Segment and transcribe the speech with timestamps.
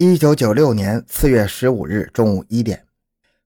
[0.00, 2.84] 一九九六年四月十五日中午一点，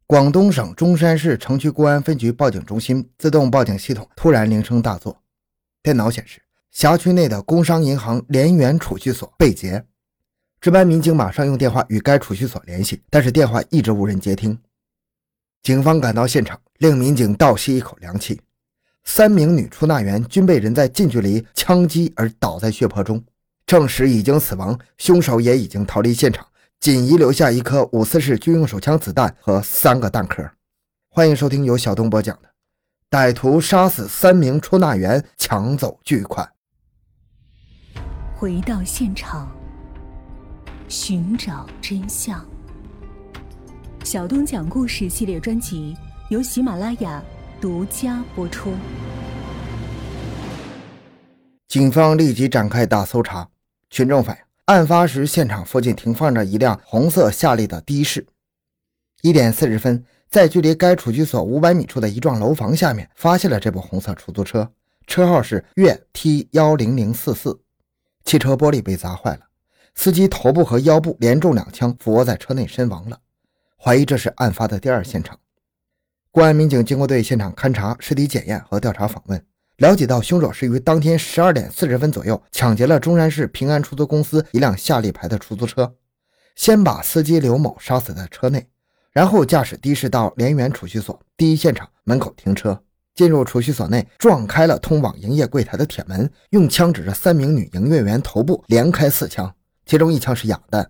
[0.07, 5.23] 广东省中山市城区公安分局报警中心自动报警系统突然铃声大作，
[5.83, 9.83] 电脑显示辖区内的工商银行联源储蓄所被劫。
[10.61, 14.59] 值班民警马上用电话与该储蓄所联系，但是电话一直无人接听。
[15.63, 18.39] 警方赶到现场，令民警倒吸一口凉气：
[19.05, 23.25] 三名女出纳员均被人在近距离枪击而倒在血泊中。
[23.73, 26.47] 证实已经死亡，凶手也已经逃离现场，
[26.79, 30.47] 仅遗留下一颗五四式军用手枪子弹和三个弹壳。
[31.09, 32.51] 欢迎收听由小东播讲的
[33.11, 36.47] 《歹徒杀死三名出纳员，抢走巨款》。
[38.39, 39.51] 回到现场，
[40.87, 42.47] 寻找真相。
[44.05, 45.97] 小东讲故事系列专辑
[46.29, 47.23] 由喜马拉雅
[47.59, 48.75] 独家播出。
[51.69, 53.49] 警方立即展开大搜查。
[53.93, 58.27] 群众反映，案发时现场附近停放着一辆红色夏利的的士。
[59.21, 64.73] 一点四十分，在距离该储蓄所五百米处的一幢楼房下面，发现了这部红色出租车，
[65.07, 67.61] 车号是粤 T 幺零零四四。
[68.25, 69.41] 汽车玻璃被砸坏了，
[69.95, 73.21] 司机头部和腰部连中两枪，俯卧在车内身亡了。
[73.77, 75.39] 怀疑这是案发的第二现场。
[76.31, 79.45] 公安民警经过对现场勘查、尸体检验和调查访问。
[79.83, 85.93] 了解到，凶手是于当天十二点四十分左右抢劫了中山市平安出租公司一辆夏利牌的出租车，
[86.55, 88.65] 先把司机刘某杀死在车内，
[89.11, 92.81] 然后驾驶的士到联源储蓄所第一现场门口停车，
[93.17, 99.53] 进入储蓄所内，撞开了通往营业柜台的铁门，用枪指着三名女营业员头部连开四枪，
[99.85, 100.89] 其中一枪是哑弹。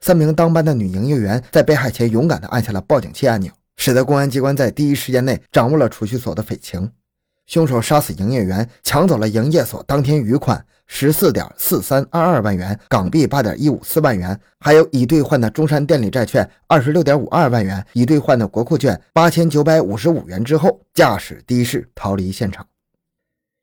[0.00, 6.90] 三名当班的女营业员在被害前勇敢地按下了报警器按钮，使得公安机关在第一时间内掌握了储蓄所的匪情。
[7.46, 22.66] 凶手杀死营业员，抢走了营业所当天余款十四点四三二二万元港币八点一五四万元，还有已兑换的中山电力债券二十六点五二万元，已兑换的国库券八千九百五十五元之后，驾驶的士逃离现场。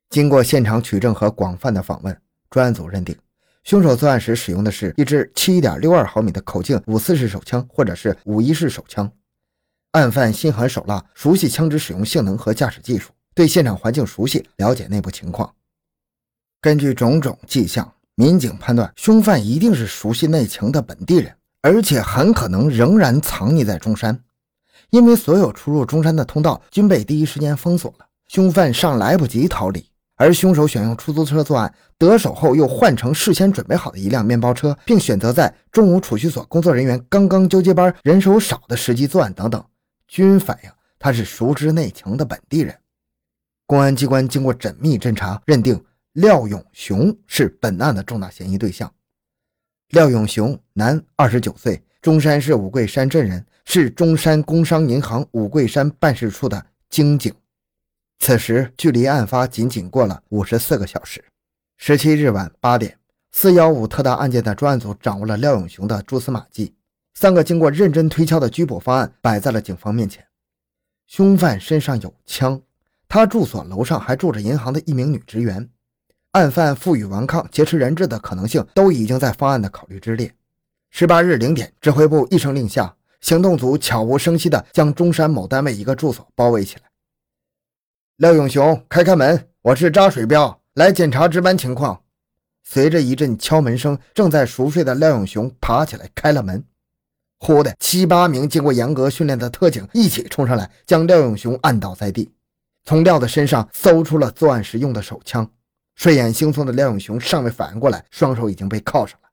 [0.09, 2.15] 经过现场取证和广泛的访问，
[2.49, 3.15] 专案组认定，
[3.63, 9.11] 凶手作案时使用的是一支七点六二毫米的口径五四式手枪，或者是五一式手枪。
[9.91, 13.11] 案犯心狠手辣，熟悉枪支使用性能和驾驶技术。
[13.33, 15.53] 对现场环境熟悉，了解内部情况。
[16.59, 24.23] 根据种种迹象，民警判断凶犯一定是熟悉内情的本地人，而且很可能仍然藏匿在中山。
[24.89, 29.85] 因为所有出入中山的通道均被第一时间封锁了，凶犯尚来不及逃离。
[30.17, 39.65] 而凶手选用出租车作案，得手后又换成事先准备好的一辆面包车，并选择在中午储蓄所工作人员刚刚交接班、人手少的时机作案，等等，
[40.07, 40.69] 均反映
[40.99, 42.77] 他是熟知内情的本地人。
[43.71, 48.93] 公安机关经过缜密侦查，认定廖永雄是本案的重大嫌疑对象。
[49.91, 57.33] 廖永雄，男，二十九岁，中山市五桂山镇人，是中山工商银行五桂山办事处的经警。
[58.19, 61.23] 此时距离案发仅仅过了五十四个小时。
[61.77, 62.99] 十七日晚八点，
[63.31, 66.75] 四幺五特大案件的专案组掌握了廖永雄的蛛丝马迹。
[67.13, 70.27] 三个经过认真推敲的拘捕方案摆在了警方面前。
[71.07, 72.61] 凶犯身上有枪。
[73.13, 75.69] 他住所楼上还住着银行的一名女职员，
[76.31, 80.33] 案犯负隅顽抗、劫持人质的可能性都已经在方案的考虑之列。
[80.91, 86.83] 十八日零点，指挥部一声令下，行动组悄无声息地将中山某单位一个住所包围起来。
[88.15, 92.01] 廖永雄，开开门，我是扎水彪，来检查值班情况。
[92.63, 96.63] 随着一阵敲门声，正在熟睡的廖永雄爬起来开了门。
[97.39, 102.31] 忽的，七八名经过严格训练的特警一起冲上来，将廖永雄按倒在地。
[102.83, 105.49] 从廖的身上搜出了作案时用的手枪，
[105.95, 109.29] 睡眼惺忪的廖永雄尚未反应过来，双手已经被铐上了。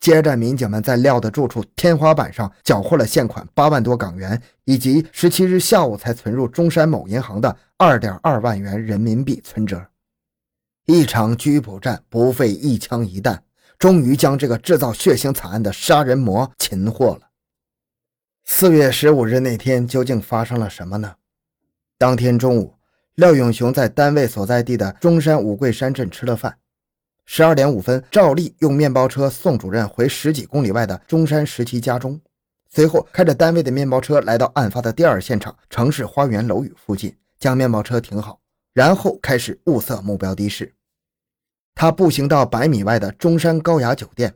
[0.00, 9.84] 接着，民警们在廖的住处天花板上缴获了现款八万多港元，以及十七日下午才存入中山某银行的二点二万元人民币存折。
[10.86, 13.42] 一场拘捕战不费一枪一弹，
[13.76, 17.22] 终于将这个制造血腥惨案的杀人魔擒获了。
[18.44, 21.16] 四月十五日那天究竟发生了什么呢？
[22.00, 22.76] 当天中午，
[23.16, 26.56] 廖永雄在单位所在地的中山五桂山镇吃了饭。
[27.24, 32.20] 十二点五分，照例用面包车送主任回十几公里外的中山十七家中，
[32.70, 38.38] 随后开着单位的面包车来到案发的第二现场城市花园楼宇附近，将面包车停好，
[38.72, 40.72] 然后开始物色目标的士。
[41.74, 44.32] 他步行到百米外的中山高雅酒店，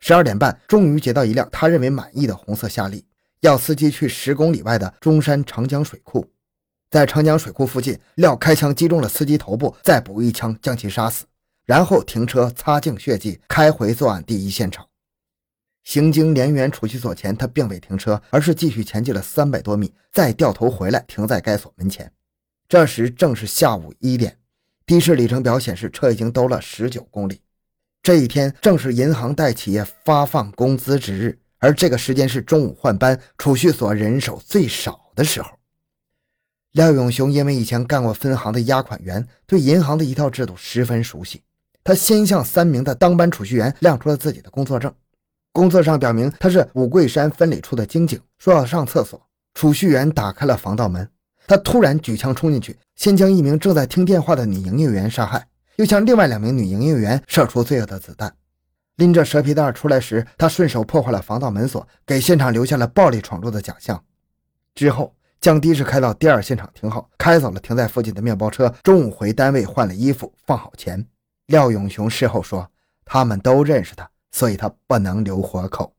[0.00, 3.06] 十二点半，终于截到一辆他认为满意的红色夏利，
[3.38, 6.28] 要司机去十公里外的中山长江水库。
[6.94, 11.24] 在长江水库附近，廖开枪击中了司机头部，再补一枪将其杀死，
[11.66, 14.86] 然后停车擦净血迹，开回作案第一现场。
[15.82, 22.12] 行经联源储蓄所前，他并未停车，而是继续前进了三百多米，再掉头回来，停在该所门前。
[22.68, 24.38] 这时正是下午一点，
[24.86, 27.40] 的士里程表显示车已经兜了十九公里。
[28.04, 35.50] 这一天正是银行贷企业发放工资之日，而这个时间是中午换班，储蓄所人手最少的时候。
[36.74, 41.40] 廖永雄因为以前干过分行的押款员，对银行的一套制度十分熟悉。
[41.84, 44.92] 他先向三名的当班储蓄员亮出了自己的工作证，
[45.52, 49.24] 工作上表明他是五桂山分理处的经警，说要上厕所。
[49.54, 51.08] 储蓄员打开了防盗门，
[51.46, 58.34] 他突然举枪冲进去，先将一名正在听电话的女营业员杀害，又向另外两名女营业员射出罪恶的子弹。
[58.96, 64.02] 拎着蛇皮袋出来时，他顺手破坏了防盗门锁，给现场留下了暴力闯入的假象。
[64.74, 65.14] 之后。
[65.40, 68.74] 将的士开到第二现场停好，开走了停在附近的面包车。
[68.82, 71.06] 中午回单位换了衣服，放好钱。
[71.46, 72.70] 廖永雄事后说，
[73.04, 75.94] 他们都认识他，所以他不能留活口。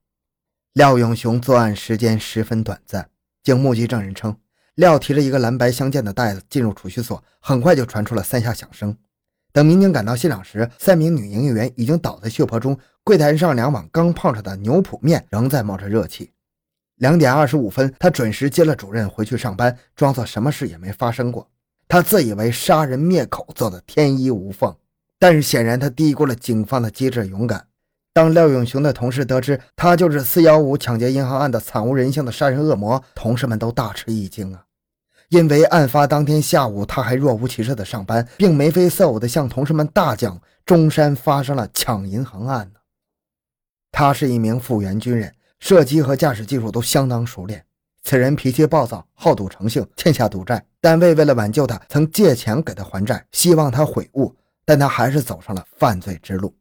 [0.74, 3.10] 廖永雄作案时间十分短暂。
[3.44, 4.36] 经目击证人称，
[4.74, 8.98] 廖提着一个蓝白相间的袋子进入储蓄所，很快就传出了三下响声。
[9.54, 16.32] 等民警赶到现场时，三名女营业员已经倒在血泊中，柜台上两碗刚泡上的牛脯面仍在冒着热气。
[16.98, 21.50] 两点二十五分，他准时接了主任回去上班，装作什么事也没发生过。
[21.88, 24.76] 他自以为杀人灭口做的天衣无缝，
[25.20, 27.68] 但是显然他低估了警方的机智勇敢。
[28.14, 34.64] 当廖永雄的同事得知他就是四幺五抢劫银行案的惨无人性的杀人恶魔，同事们都大吃一惊啊！
[35.28, 42.80] 因为案发当天下午，他还若无其事的上班，并眉飞色舞的向同事们大讲中山发生了抢银行案呢。
[43.92, 45.35] 他是一名复员军人。
[45.60, 47.66] 射击和驾驶技术都相当熟练。
[48.04, 50.64] 此人脾气暴躁，好赌成性，欠下赌债。
[50.80, 54.32] 单位为了挽救他，曾借钱给他还债，希望他悔悟，
[54.64, 56.54] 但他还是走上了犯罪之路。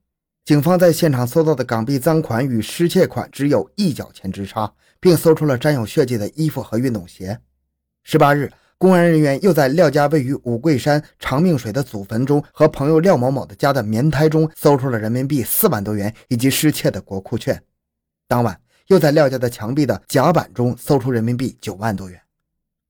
[0.46, 7.38] 警方在现场搜到的港币赃款与失窃款只有一角钱之差，并搜出了沾有血迹的衣服和运动鞋。
[8.04, 17.62] 十八日，公安人员又在廖家位于五桂山长命水的祖坟中和朋友廖某某的家的棉胎中搜出了人民币四万多元以及失窃的国库券。
[18.26, 18.63] 当晚。
[18.86, 22.20] 又在廖家的墙壁的甲板中搜出人民币九万多元。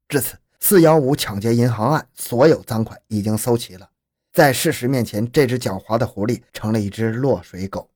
[0.08, 3.90] 至此，四幺五抢劫银行案所有赃款已经搜齐了。
[4.32, 7.90] 在事实面前，这只狡猾的狐狸成了一只落水狗。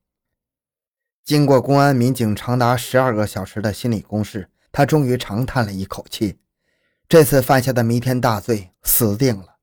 [1.25, 6.39] 经过公安民警长达十二个小时的心理攻势，他终于长叹了一口气：
[7.09, 9.57] 这次犯下的弥天大罪死定了。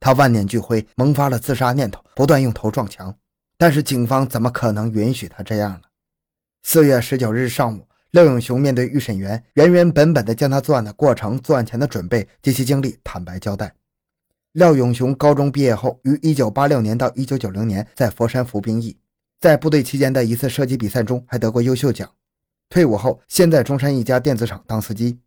[0.00, 3.16] 他万念俱灰，萌发了自杀念头，不断用头撞墙。
[3.56, 5.82] 但是警方怎么可能允许他这样呢？
[6.66, 13.74] 四月十九日上午，廖永雄面对预审员，原原本本地将他作案的过程、作案前的准备及其经历坦白交代。
[14.52, 18.96] 廖永雄高中毕业后，于一九八六年到一九九零年在佛山服兵役，
[19.38, 22.10] 在部队期间的一次射击比赛中还得过优秀奖。
[22.70, 25.18] 退伍后，先在中山一家电子厂当司机。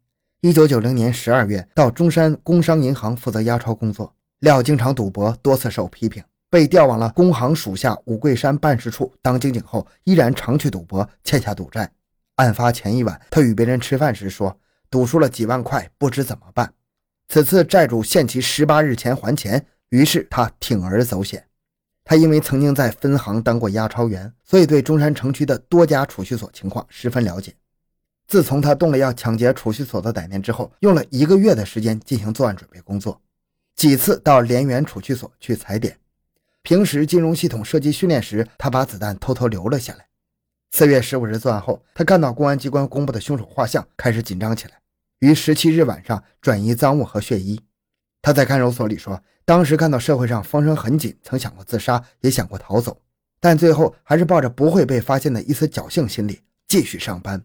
[0.42, 4.16] 一九九零年十二月，到中山工商银行负责押钞工作。
[4.40, 6.24] 廖经常赌博，多次受批评。
[6.50, 11.92] 被调往了工行属下五桂山办事处当经警后，依然常去赌博，欠下赌债。
[12.36, 14.58] 案发前一晚，他与别人吃饭时说
[14.90, 16.74] ：“赌输了几万块，不知怎么办。”
[17.28, 21.46] 此次债主限期十八日前还钱，于是他铤而走险。
[22.06, 27.54] 他因为曾经在分行当过押钞员，所以对中山城区的多家储蓄所情况十分了解。
[28.28, 33.20] 自从他动了要抢劫储蓄所的歹念之后，用了一个月的时间进行作案准备工作，
[33.76, 35.98] 几次到联源储蓄所去踩点。
[36.68, 40.06] 平时金融系统射击训练时，他把子弹偷偷留了下来。
[40.72, 44.74] 四月十五日作案后，他看到公安机关公布的凶手画像，开始紧张起来。
[45.20, 47.58] 于十七日晚上转移赃物和血衣。
[48.22, 53.00] 他在看守所里说，当时看到社会上风声很紧，曾想过自杀，也想过逃走，
[53.40, 57.42] 但最后还是抱着不会被发现的一丝侥幸心理继续上班。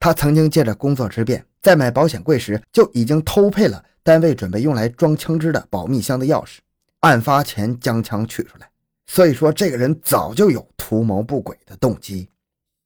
[0.00, 6.58] 他曾经借着工作之便，在买保险柜时就已经偷配了单位准备用来装枪支的保密箱的钥匙。
[7.02, 8.70] 案发前将枪取出来，
[9.06, 12.28] 所以说这个人早就有图谋不轨的动机。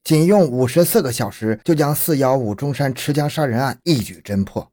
[0.05, 4.73] 仅用五十四个小时就将四幺五中山持枪杀人案一举侦破。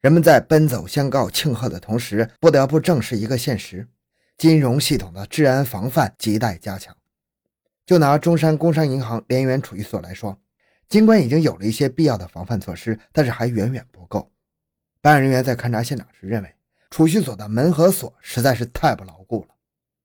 [0.00, 3.86] 人们在奔走相告、庆贺的同时，不得不正视一个现实：
[4.36, 6.96] 金融系统的治安防范亟待加强。
[7.86, 10.36] 就拿中山工商银行联源储蓄所来说，
[10.88, 14.32] 尽管已经有了一些必要的防范措施，但是还远远不够。
[15.00, 16.52] 办案人员在勘察现场时认为。
[16.94, 19.56] 储蓄所的门和锁实在是太不牢固了。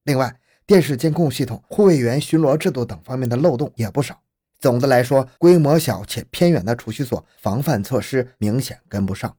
[0.06, 4.20] 另外，电视监控系统、护卫员巡逻制度等方面的漏洞也不少。
[4.58, 9.38] 总的来说，规模小且偏远的储蓄所防范措施明显跟不上。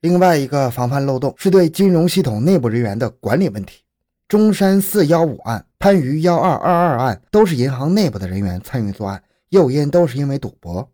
[0.00, 3.84] 另外一个防范漏洞是对金融系统内部人员的管理问题。
[4.26, 10.90] 中山四幺五案、番禺幺二二二案都是银行内部的人员参与作案，诱因都是因为赌博。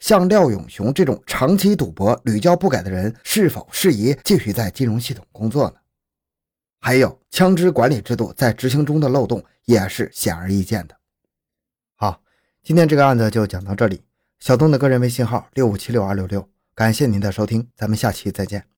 [0.00, 5.76] 像廖永雄这种长期赌博、屡教不改的人，是否适宜继续在金融系统工作呢？
[6.80, 10.96] 还有枪支管理制度在执行中的漏洞也是显而易见的。
[11.96, 12.22] 好，
[12.62, 14.02] 今天这个案子就讲到这里。
[14.38, 18.77] 小东的个人微信号六五七六二六六，感谢您的收听，咱们下期再见。